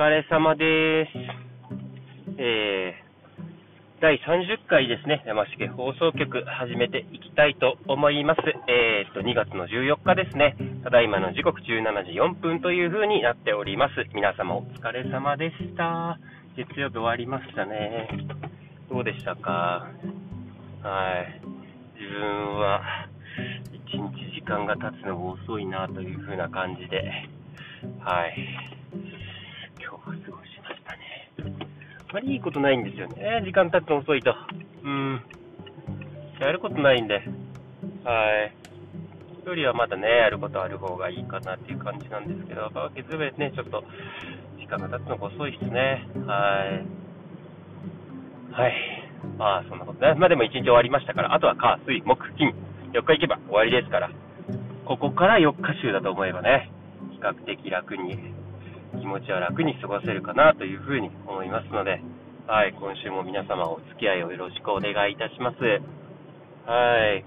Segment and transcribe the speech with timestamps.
[0.00, 1.10] 疲れ様です。
[2.38, 8.40] えー、第30回ですね、山重放送局始めていきたいと思います。
[8.66, 13.92] えー、っと、2月の14日ですね、ただいまの時刻17時4分という風になっております。
[14.14, 16.18] 皆様お疲れ様でした。
[16.56, 18.08] 月曜日終わりましたね。
[18.88, 19.84] どうでしたか？
[20.80, 21.42] はい。
[22.00, 22.80] 自分は、
[23.74, 27.28] 一日時間が経つのが遅いなという風な感じで、
[28.00, 28.79] はい。
[32.12, 33.42] まりいいことないんですよね。
[33.44, 34.34] 時間経つの遅いと。
[34.84, 35.22] うん。
[36.40, 37.14] やることないんで。
[37.14, 38.54] はい。
[39.40, 43.84] 一人はまだね、やることある方がいいかなっていう感じなんですけど、月曜日ですね、ちょっと
[44.58, 46.06] 時間が経つのが遅いですね。
[46.26, 47.00] はい。
[48.52, 48.74] はい。
[49.38, 50.14] まあ、そんなことね。
[50.14, 52.54] まあでも一日終わりましたから、あとは火、水、木、金、
[52.92, 54.10] 4日行けば終わりですから、
[54.84, 56.70] ここから4日週だと思えばね、
[57.12, 58.18] 比較的楽に、
[58.98, 62.02] 気持ちは楽に過ごせるかなというふうに思いますので、
[62.46, 65.56] はい、今週も皆様お付き合いをよろしくお願いいたします。
[66.66, 67.24] はい。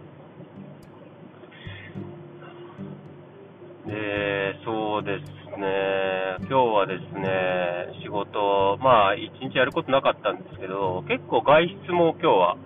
[3.87, 12.57] で、そうですね、今日はですね、仕事、まあ、一日やることなかったんですけど、結構外出も今日は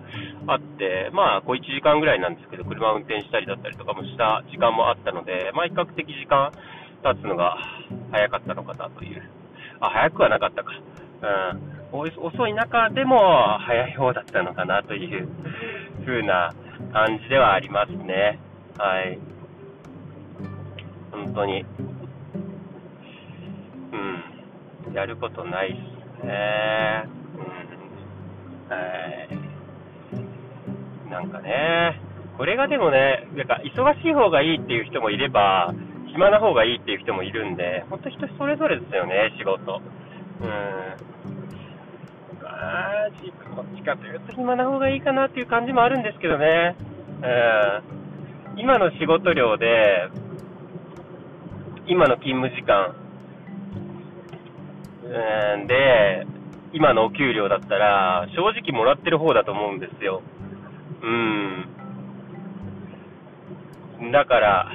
[0.46, 6.52] あって、まあ、こう1時間ぐらいなんですけど、車運転したりだったりとかもした時間もあったので、まあ、比較的時間
[7.02, 7.56] 経つのが
[8.10, 9.22] 早かったのかなという。
[9.80, 10.72] あ、早くはなかったか。
[11.92, 11.98] うん。
[11.98, 15.28] 遅い中でも早い方だったのかなという
[16.04, 16.52] 風な
[16.92, 18.38] 感じではありますね。
[18.76, 19.18] はい。
[21.10, 21.64] 本当に。
[24.86, 24.94] うん。
[24.94, 25.72] やることないっ
[26.20, 27.04] すね。
[28.68, 28.74] うん。
[28.74, 28.78] は
[31.06, 31.10] い。
[31.10, 32.00] なんかね、
[32.36, 35.74] これがでもね、なんか忙しい方がいいっていう人もいれば、
[36.12, 39.80] 暇な方がいいっていう人もいるんで、本当人それぞれですよね、仕事。
[40.40, 40.50] うん。
[42.44, 46.76] あーこっちかというと暇な方がいいかなっていう感じもあるんですけどね。
[48.54, 48.60] うん。
[48.60, 50.08] 今の仕事量で、
[51.86, 52.94] 今の勤務時間、
[55.04, 56.26] うん、で、
[56.72, 60.22] 今のお給料だったら、正直もらってる方だと思うんですよ。
[61.02, 61.06] う
[64.04, 64.12] ん。
[64.12, 64.70] だから、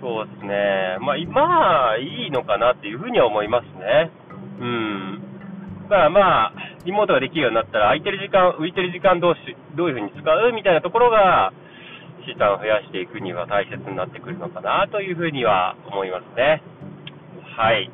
[0.00, 0.98] そうですね。
[1.00, 4.10] まあ、まあ、いいのかなっていうふうには思いますね。
[4.60, 5.22] うん。
[5.88, 6.52] まあまあ、
[6.84, 11.52] リモートができるようになったら、空いてる時間、浮いてる時間どうし、どういうふうに使うみたいなところが、
[12.26, 16.60] 資産を増やしていくには大切になってくるのかなというふうには思いますね。
[17.56, 17.88] はい。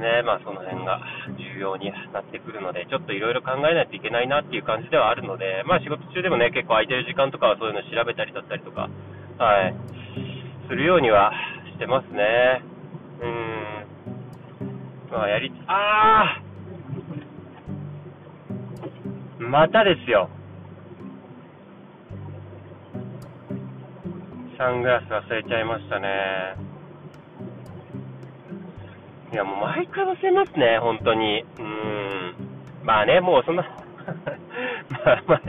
[0.00, 1.00] ね、まあその辺が
[1.38, 8.88] 重要になってくるので、ちょっといろいろ考えないといけないなっていう感じではあるので、まあ仕事中でもね、結構空いてる時間とかはそういうの調べたりだったりとか、
[9.38, 9.74] はい、
[10.68, 11.32] するようには
[11.72, 12.62] してますね。
[13.22, 13.86] うん。
[15.10, 16.50] まあやり、あー
[19.40, 20.28] またですよ。
[24.56, 26.69] サングラス忘れちゃいましたね。
[29.32, 31.44] いや、もう毎回忘れますね、本当に。
[31.58, 32.34] うん。
[32.82, 33.62] まあね、もうそんな、
[34.90, 35.42] まあまあ、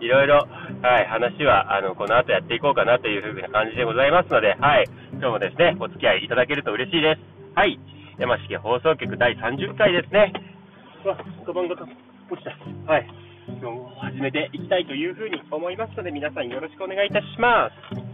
[0.00, 0.46] いろいろ、
[0.82, 7.20] はい、話は、あの、この後やっていこうかなというふうな感じでございますので、はい、今日もですね、お付き合いいただけると嬉しいです。
[7.54, 7.78] はい、
[8.18, 10.32] 山重放送局第30回ですね。
[11.04, 11.16] うわ、
[11.46, 12.92] カバンが落ちた。
[12.92, 13.06] はい。
[13.48, 18.05] 今日も始めていきたいというふうに思いますので、皆さんよろしくお願いいたします。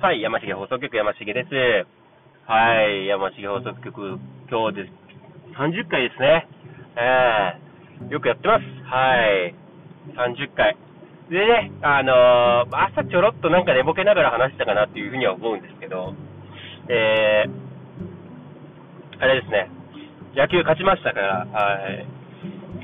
[0.00, 1.50] はい、山重放送局山重です。
[2.46, 4.94] はい、山重放送局、今日です。
[5.58, 6.46] 30回ですね。
[6.94, 8.64] えー、よくやってます。
[8.86, 9.56] はい。
[10.14, 10.76] 30回。
[11.28, 16.14] でね、あのー、朝ちょろっとなんか寝ぼけながら話したかなっていうふうには思うんですけど、
[16.86, 19.68] えー、あれですね、
[20.36, 22.06] 野球勝ちましたから、はい。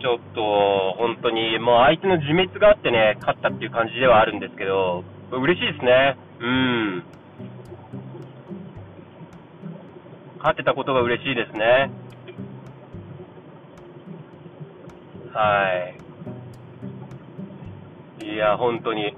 [0.03, 6.17] ちょっと、本当に、もう相手の自滅があってね、勝ったっていう感じではあるんですけど、嬉しいですね。
[6.41, 7.05] うん。
[10.38, 11.91] 勝てたことが嬉しいですね。
[15.32, 15.69] は
[18.23, 18.25] い。
[18.26, 19.17] いや、本当に、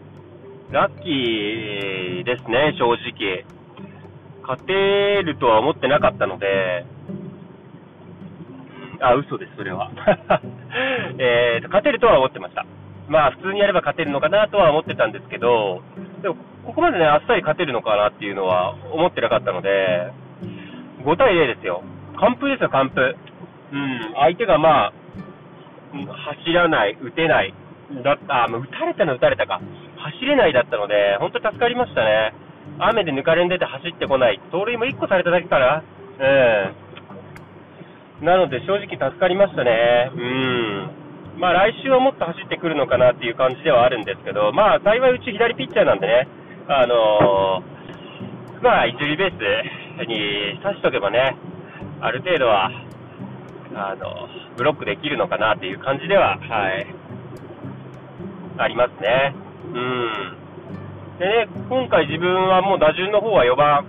[0.70, 3.44] ラッキーですね、正直。
[4.42, 4.72] 勝て
[5.22, 6.86] るとは思ってなかったので、
[9.00, 9.90] あ、嘘です、それは。
[11.18, 12.64] えーと、勝てるとは思ってました。
[13.08, 15.82] まあ、普通にやれば勝てるのかなとは思ってたんですけど、
[16.22, 20.12] でも、ここまでね、あっさり勝てるのかなっていうのは思ってなかったので、
[21.04, 21.82] 5対0ですよ。
[22.18, 23.00] 完封ですよ、完封。
[23.72, 24.92] うん、相手がまあ、
[25.92, 27.54] 走らない、打てない、
[28.02, 29.60] だった、あ、打たれたの打たれたか。
[29.96, 32.34] 走れないだったので、本当助かりましたね。
[32.78, 34.40] 雨で抜かれんでて走ってこない。
[34.50, 35.82] 盗塁も1個されただけかな。
[38.20, 38.26] うん。
[38.26, 40.10] なので正直助かりましたね。
[40.14, 41.05] うん。
[41.38, 46.28] まあ来週はもっと走ってくるのかなっていう感じではあるんですけど、まあ幸いうち左ピッチャーなんでね、
[46.68, 51.36] あのー、まあ一塁ベースに刺しとけばね、
[52.00, 52.70] ある程度は、
[53.74, 56.86] あの、ブロックできるのかなっていう感じでは、はい、
[58.58, 59.34] ありますね。
[59.74, 60.36] うん。
[61.18, 63.84] でね、今回自分はもう打順の方は4番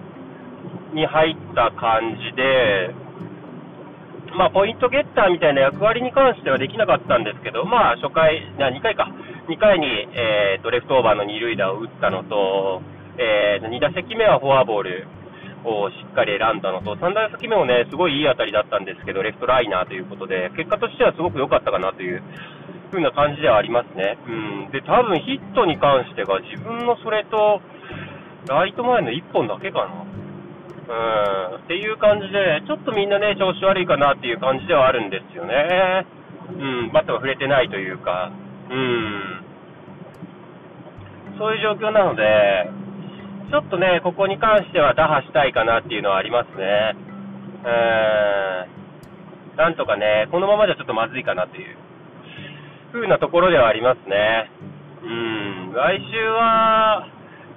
[0.94, 3.07] に入った感じで、
[4.38, 9.10] まあ、ポイントゲッターみたいな役割に関してはできなかったんですけど、まあ、初回、2回か、
[9.50, 12.84] 2回に、えーと、レフトオーバーの二塁打を打ったのと、
[13.18, 15.08] えー、2打席目はフォアボール
[15.66, 22.22] をしっかり選んだのと、3打席目もね、すごいいい当たりだったんですけど、レフトライナーということで、結果としてはすごく良かったかなという
[22.92, 24.22] 風な感じではありますね。
[24.22, 24.70] うん。
[24.70, 27.60] で、多分ヒットに関してが自分のそれと、
[28.48, 30.06] ライト前の1本だけかな。
[30.88, 31.56] うん。
[31.58, 36.06] っていう感じで、ちょっとみんなね、調子悪いかなっていう感じではあるんですよね。
[36.50, 36.92] うん。
[36.94, 38.32] バットが触れてないというか、
[38.70, 39.44] うん。
[41.38, 42.70] そういう状況なので、
[43.52, 46.96] ちょっとね、ここに関しては打破したいかなっていうのはありますね。
[47.64, 49.58] うん。
[49.58, 51.76] なんとかね、このままじゃちょっとまずいかなという
[52.94, 54.52] 風なところではありますね。
[55.04, 57.08] うん、来週は、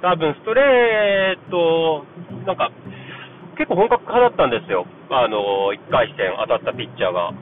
[0.03, 2.05] 多分ストレート、
[2.47, 2.71] なんか、
[3.61, 4.89] 結構本格派だったんですよ。
[5.13, 7.29] あの、1回戦当たったピッチャーが。
[7.29, 7.35] う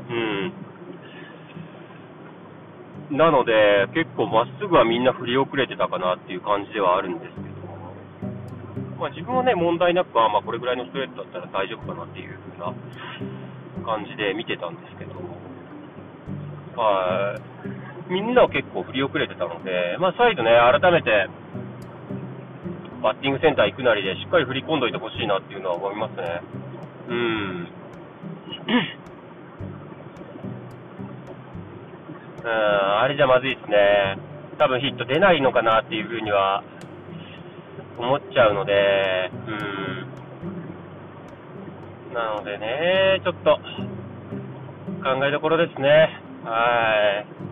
[3.14, 3.14] ん。
[3.14, 7.54] なので、結構まっすぐはみんな振り遅れてたかなっていう感じではあるんですけど、
[8.98, 12.74] まあ自分はね、問題なく、まあこれぐらいのストレートだったら大丈夫かなっていう風な
[13.86, 15.14] 感じで見てたんですけど、
[16.74, 17.38] は
[18.10, 18.12] い。
[18.12, 21.28] みんなは結構振り遅れてたので、まあ、再度ね、改めて、
[23.02, 26.42] バッティングセンター行くなりで、しっかり振り込んどいてほしいなっていうのは思いますね。
[27.08, 27.68] うん。
[32.44, 34.18] うん、あれじゃまずいですね。
[34.58, 36.64] 多分ヒット出ないのかなっていうふうには
[37.98, 40.06] 思っちゃうので、うん。
[42.14, 43.60] なのでね、ちょっと
[45.04, 46.20] 考えどころですね。
[46.44, 47.47] はい。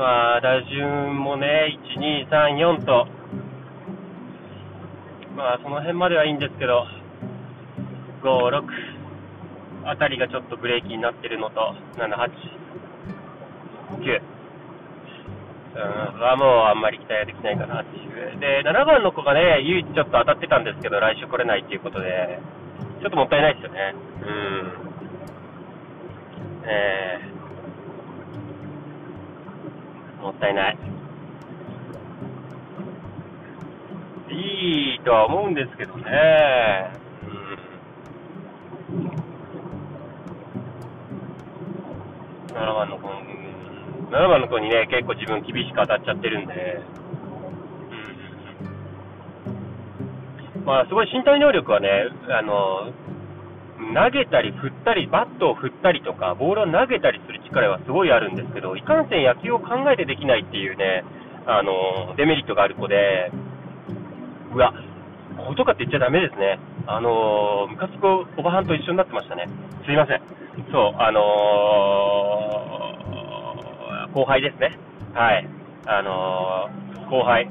[0.00, 3.06] まあ、打順もね、1、2、3、4と、
[5.36, 6.86] まあ、その辺まではいいんですけど、
[8.22, 8.64] 5、6
[9.84, 12.30] あたりがちょっとブレーキになってるのと、7、8、
[14.00, 14.22] 9。
[15.72, 15.78] う
[16.16, 18.40] ん、はもうあんまり期待はできないかなっていう。
[18.40, 22.40] で、7番の子がね、唯一ちょっと当たってたんですけど、来週来れないっていうことで、
[23.02, 23.94] ちょっともったいないですよね。
[24.22, 24.72] うん。
[26.64, 27.29] えー
[30.20, 30.78] もったいない。
[34.30, 36.02] いいとは思うんですけどね。
[37.24, 37.26] う
[42.52, 42.54] ん。
[42.54, 46.80] 7番の子、7番の子にね、結構自分厳しく当たっちゃってるんで、
[50.58, 50.64] うん。
[50.64, 51.88] まあ、すごい身体能力はね、
[52.28, 52.92] あの、
[53.94, 61.04] 投げたり振ったり、バットを振ったりとか、ボールを投げたりする力はすごいあるんですけど、いかんせん野球を考えてできないっていうね、
[61.46, 63.32] あの、デメリットがある子で、
[64.54, 64.74] うわ、
[65.36, 66.58] こことかって言っちゃダメですね。
[66.86, 68.06] あのムカつく
[68.36, 69.46] おばはんと一緒になってましたね。
[69.86, 70.20] すいません。
[70.72, 74.76] そう、あのー、後輩ですね。
[75.14, 75.48] はい。
[75.86, 77.48] あのー、後輩。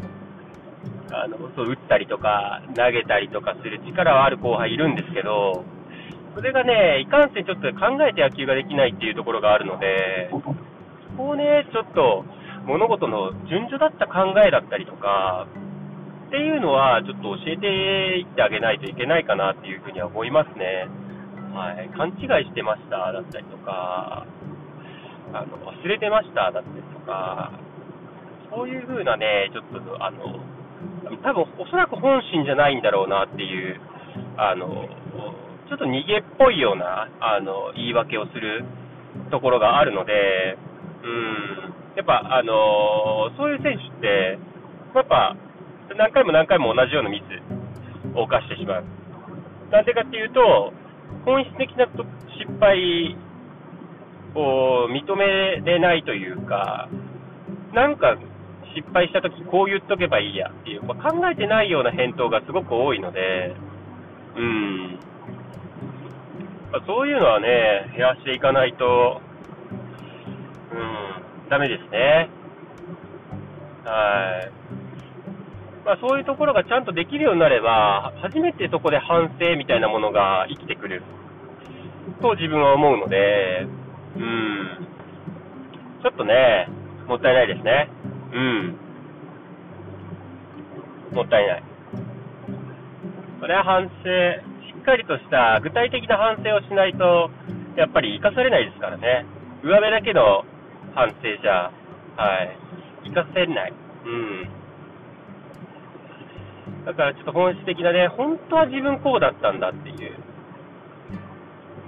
[1.12, 5.64] あの、そう、打ったりとか、投げたりとかする力はある後輩いるんですけど、
[6.40, 10.56] それがね、いかんせんちょっと考えて野球ができないっていうところがあるので、そこ
[11.32, 12.24] をね、ちょっと
[12.64, 20.88] 物事の順序だった考えだったりとか、っていうのはちょっと教えていってあげないといけないかなっていうふうには思いますね。
[21.52, 24.24] はい、勘違いしてましただったりとか、
[25.34, 27.52] あの忘れてましただったりとか、
[28.50, 30.40] そういう風なね、ちょっとあの、
[31.20, 33.82] 多分おそらく本心じゃないんだろうなっていう、
[34.38, 34.88] あの、
[35.70, 38.66] ちょっと逃げっぽいような、あの、言い訳をする
[39.30, 40.58] ところがあるので、
[41.04, 44.40] うん、やっぱ、あのそういう選手って、
[44.96, 45.38] やっぱ、
[45.96, 48.84] 何回も何回も同じようなミスを犯してしまう。
[49.70, 50.74] なんでかっていうと、
[51.26, 53.16] 本質的な失敗
[54.34, 56.90] を認めれないというか、
[57.74, 58.18] なんか
[58.76, 63.54] 失敗したときこう言っとけばいいやっていう、ま、考えてないような返答がすごく多いので、
[64.36, 65.00] うん、
[66.86, 69.22] そういうのはね、減らしていかないと
[70.72, 72.30] うんダメですね。
[73.86, 74.52] はい。
[75.86, 81.02] まあ、そういうところがちゃんとできるようになれば、初めてそこで反省みたいなものが生きてくる
[82.22, 83.66] と自分は思うので、
[84.16, 84.88] うん。
[86.04, 86.68] ちょっとね、
[87.08, 87.90] もったいないですね。
[88.34, 88.78] うん。
[91.16, 91.64] もったいない。
[93.40, 97.30] それは反省、っかりとした具体的な反省をしないと、
[97.76, 99.26] やっぱり生かされないですからね。
[99.64, 100.46] 上辺だけの
[100.96, 101.72] 反省じゃ、
[102.16, 102.58] はい、
[103.12, 103.74] 生かせない。
[104.06, 104.50] うん。
[106.86, 110.16] だからちょっと本質的なね、本当は自分こうだったんだっていう、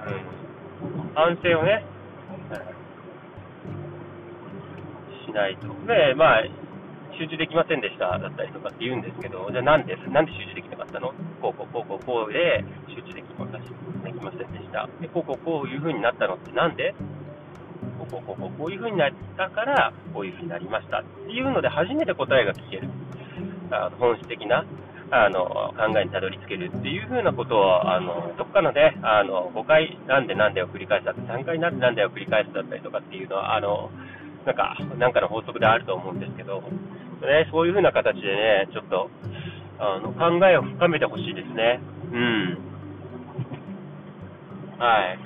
[0.05, 1.86] うん、反省をね、
[5.25, 5.67] しないと。
[5.88, 6.43] で、まあ、
[7.21, 11.13] 集中できませんでしただったりとかって言うんですけど、じゃあなんで、なんで集中できなかったの？
[11.37, 14.89] こうこうこうこうこうで集中できまできませんでした。
[14.99, 16.95] で、こうこうこういう風になったのってなんで？
[18.01, 22.89] こうこうこうこうこういう風になったから、こういう風になりましたっていうので初めて答えが聞ける。
[23.69, 24.65] あの本質的な
[25.11, 25.45] あの
[25.77, 33.91] 考えにたどり着けるっていう風なことを、あのどっかのね、あの5回なんでなんでを繰り返したって、3回なんでなんでを繰り返すだったりとかっていうのは、あの
[34.45, 36.63] なんか、なんかの法則であると思うんですけど、
[37.27, 39.09] ね、そういう風な形でね、ちょっと、
[39.79, 41.79] あの、考えを深めてほしいですね。
[42.11, 42.57] うん。
[44.77, 45.19] はい。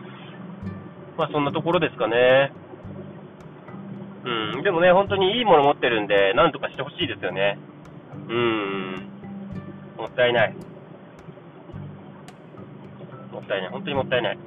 [1.18, 2.52] まあ、そんなところですかね。
[4.26, 4.64] うん。
[4.64, 7.58] でもね、本当にいいもの持ってるんで、なんとかしてほしいですよね。
[8.28, 9.10] うん。
[9.98, 10.54] もったいない。
[13.32, 13.70] もったいない。
[13.70, 14.38] 本当にもったいない。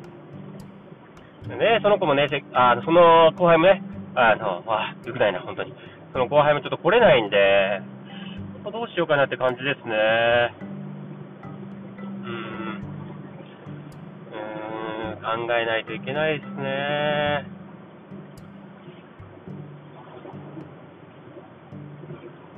[1.48, 3.82] ね、その子もね、あその後輩もね、
[4.14, 5.72] あの、あ、よくないな、本当に。
[6.18, 7.80] その後輩もちょっと来れないんで、
[8.64, 9.94] どうしようかなって感じですね。
[12.24, 12.82] うん。
[15.14, 17.46] うん、考えないといけないですね。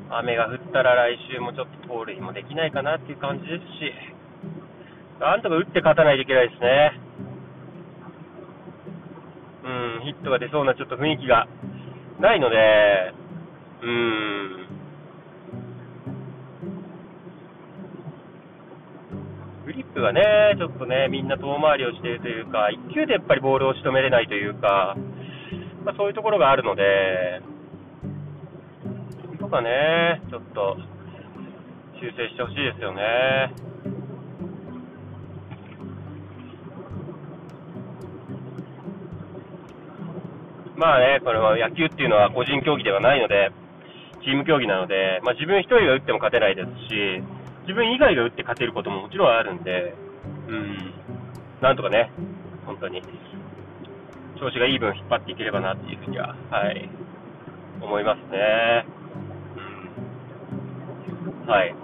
[0.08, 3.92] 雨が降ったら来週もちょっと盗塁もできないかなっていう感じですし、
[5.20, 6.98] なんとか打って勝たないといけないですね。
[9.64, 9.68] う
[10.00, 11.46] ん、ヒットが出そうなちょっと雰囲気が
[12.20, 13.19] ないので、
[13.82, 14.66] うん。
[19.64, 20.22] グリップがね、
[20.58, 24.96] ちょっとね、みんな遠回りをしているというか、1球でやっぱりボールを仕留めれないというか、
[25.84, 27.40] まあ、そういうところがあるので、
[29.38, 30.76] とかね、ちょっと
[32.00, 33.52] 修正してほしいですよね。
[40.76, 43.50] まあね、これは野球っていうのは個人競技ではないので、
[44.22, 47.22] チーム競技なので、まあ、自分1人が打っても勝てないですし、
[47.62, 49.94] 自分以外が打って勝てることももちろんあるんで、
[50.48, 50.92] うん、
[51.60, 52.10] なんとかね、
[52.66, 53.02] 本当に、
[54.38, 56.88] 調子がいい分引っ張っていければなっていうふうには、はい、
[57.80, 58.86] 思いますね。
[61.44, 61.74] うん、はい。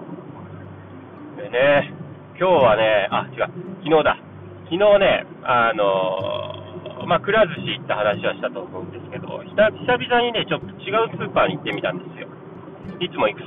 [1.37, 1.93] でね、
[2.39, 3.51] 今日はね、あ、違う、
[3.85, 4.19] 昨日だ。
[4.65, 6.56] 昨日ね、あの
[7.05, 12.29] まあ、くら寿司行った話はしたと思うんですけど、久々にね、ちょっと違うスーパーに行ってみたんですよ。
[13.01, 13.43] いつも行く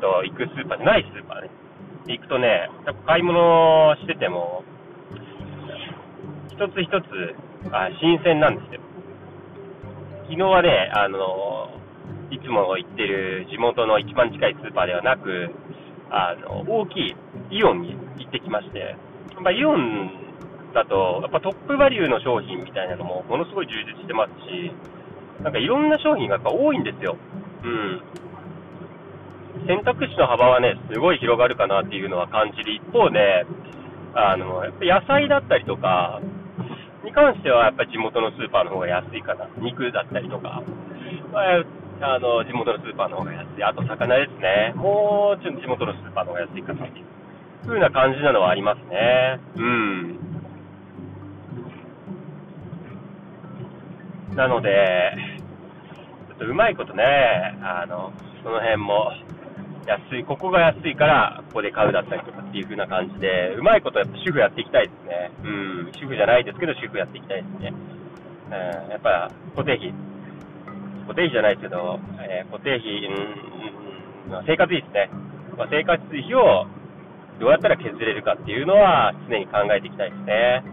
[0.00, 1.50] と行くスーパーじゃないスーパーね。
[2.06, 2.68] 行くとね、
[3.06, 4.62] 買い物してても、
[6.52, 7.34] 一つ一つ
[7.72, 8.80] あ新鮮なんですよ。
[10.28, 11.80] 昨日はね、あの、
[12.30, 15.50] いつも行ってる地元の一番近いスーパーではなく、
[16.10, 17.16] あの、大きい
[17.50, 18.96] イオンに行ってきまして、
[19.40, 20.23] まあ、イオン
[20.74, 24.74] だと、やっぱトップバリューの商品みたいなのもものすごい充実してますし、
[25.42, 27.16] なんかいろんな商品がやっぱ多いんですよ。
[27.62, 28.02] うん。
[29.66, 33.46] 選択肢の幅はね、すごい広がるかなっていうのは感じる一方で、
[34.14, 36.20] あの、やっぱ野菜だったりとか、
[37.04, 39.46] に関してはやっぱり地元のスーパーの方が安いかな。
[39.58, 40.62] 肉だったりとか、
[41.32, 43.62] まあ、あの、地元のスーパーの方が安い。
[43.62, 44.72] あと魚ですね。
[44.74, 47.04] もうちょっと地元のスーパーの方が安いかなっていう
[47.66, 49.40] 風な感じなのはありますね。
[49.56, 50.33] うん。
[54.34, 55.14] なので、
[56.28, 57.04] ちょっとうまいことね、
[57.62, 58.12] あの、
[58.42, 59.12] その辺も、
[59.86, 65.30] 安い、ここが安いから、ここで買うだったりとかっていう風な感じで、うまいことやっぱ主婦やっていきたいですね。
[65.44, 67.74] うん、主婦じゃないですけど、主婦やっていきたいですね。
[68.48, 69.92] うん、やっぱ、固定費、
[71.06, 73.06] 固定費じゃないですけど、えー、固定費、
[74.32, 75.10] うん、生活費ですね。
[75.56, 76.66] まあ、生活費を
[77.38, 80.64] どうやったら削れるかっていうのは常に考えていきたいですね。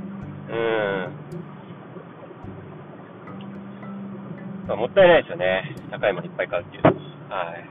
[0.50, 1.51] うん。
[4.68, 5.76] まあ、もったいないですよね。
[5.90, 6.90] 高いものいっぱい買うっていうの
[7.30, 7.46] は。
[7.46, 7.70] はい。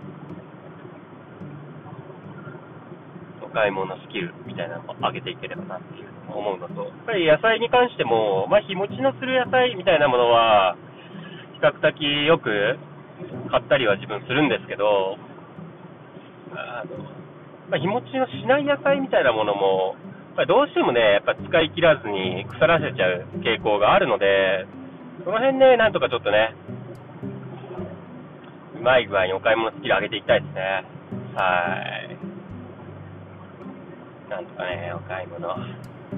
[3.43, 10.77] お買い物スキルみたいなのを上げていければなっていう思うのと、やっぱり野菜に関しても、まあ、日持ちのする野菜みたいなものは、
[11.55, 12.79] 比較的よく
[13.51, 15.17] 買ったりは自分するんですけど、
[16.55, 16.97] あの
[17.71, 19.95] まあ、日持ちのしない野菜みたいなものも、
[20.31, 24.67] やっぱりどうしてもね、やっぱ使い切らずに腐らせちゃう傾向があるので、
[25.25, 26.55] その辺ね、なんとかちょっとね、
[28.81, 30.85] うまい具合にお買い物スキル上げていきたいですね。
[31.37, 32.17] はい。
[34.31, 35.55] なんとかね、お買い物、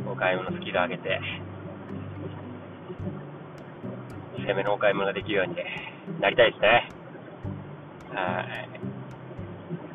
[0.07, 1.21] お買い物スキル上げて、
[4.39, 5.57] 攻めのお買い物ができるように
[6.21, 6.89] なりたいですね。
[8.15, 8.71] はい。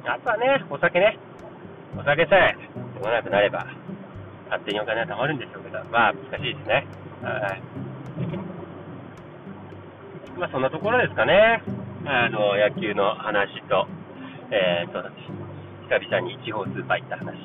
[0.05, 1.17] あとはね、お酒ね。
[1.97, 2.53] お酒さえ
[2.97, 3.65] 飲まなくなれば、
[4.49, 6.85] 勝手にお金は貯まるんでしょうけど、まあ難しいですね。
[7.23, 7.61] はい。
[10.37, 11.76] まあそんなところですかね。
[12.07, 13.85] あの、野球の話と、
[14.49, 15.03] えー、と、
[15.91, 17.35] 久々に地方スーパー行った話、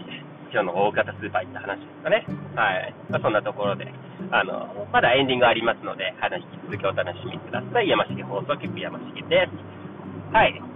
[0.54, 2.24] 今日の大型スーパー行った話ですかね。
[2.54, 2.94] はい。
[3.10, 3.90] まあ、そんなところで、
[4.30, 7.88] あの、まだエンディングありますので、あの、引き続きお楽しみください。
[7.88, 10.32] 山重放送局山重です。
[10.32, 10.71] はい。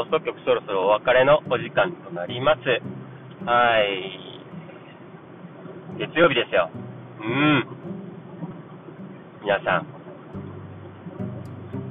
[0.00, 2.60] 放送局、そろそろお別れのお時間となります。
[3.44, 4.40] はい。
[6.00, 6.70] 月曜日ですよ。
[7.20, 7.68] うん。
[9.44, 9.86] 皆さん、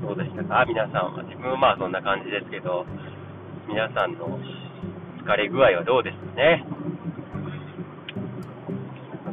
[0.01, 0.66] どうでしたか？
[0.66, 1.22] 皆さんは。
[1.22, 2.84] 自分はまあそんな感じですけど、
[3.68, 4.39] 皆さんの
[5.22, 6.66] 疲れ具合はどうですかね？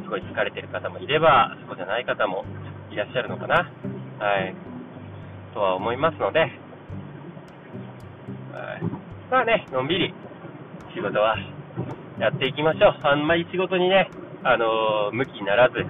[0.03, 2.45] すごい疲れてる方もいれば、そうじゃない方も
[2.91, 3.55] いらっしゃるのかな？
[4.21, 4.53] はい。
[5.55, 6.45] とは思いますので、
[8.57, 8.81] はい
[9.29, 10.13] まあね、のんびり
[10.95, 11.37] 仕事は
[12.19, 12.97] やっていきましょう。
[13.03, 14.09] あんまり仕事にね、
[14.43, 15.85] あのー、向きにならず、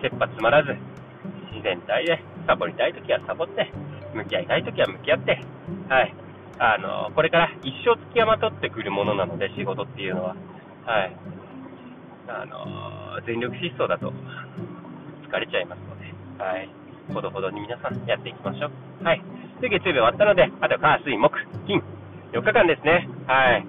[0.00, 0.72] 切羽詰まらず、
[1.52, 3.70] 自然体でサボりたいときはサボって、
[4.14, 5.44] 向き合いたいときは向き合って、
[5.88, 6.14] はい。
[6.58, 10.36] あのー、これから一生付きまとってくるものなので、仕事っていうのは。
[10.86, 11.16] はい。
[12.28, 14.12] あのー、全力疾走だと
[15.28, 16.08] 疲れちゃいますので、
[16.42, 16.70] はい。
[17.12, 19.04] ほどほどに皆さんやっていきましょう。
[19.04, 19.22] はい。
[19.60, 21.82] で、月曜日終わったので、あと火、水、木、金、
[22.32, 23.08] 4日間ですね。
[23.26, 23.66] はい。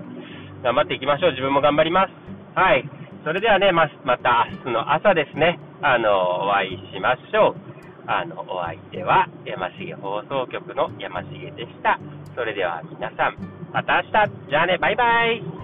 [0.64, 1.32] 頑張っていきましょう。
[1.32, 2.12] 自分も頑張ります。
[2.56, 2.84] はい。
[3.24, 7.56] それではね、ま、また明日の朝ですね、あの、お会いしましょう。
[8.08, 12.00] あの、お相手は山重放送局の山重でした。
[12.36, 13.38] それでは皆さん、
[13.72, 14.50] また明日。
[14.50, 15.59] じゃあね、バイバイ。